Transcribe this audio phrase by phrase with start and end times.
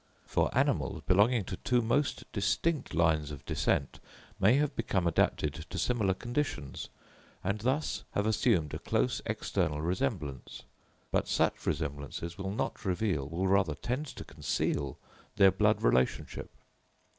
[0.25, 3.99] For animals, belonging to two most distinct lines of descent,
[4.39, 6.89] may have become adapted to similar conditions,
[7.43, 10.63] and thus have assumed a close external resemblance;
[11.11, 14.97] but such resemblances will not reveal—will rather tend to conceal
[15.35, 16.49] their blood relationship.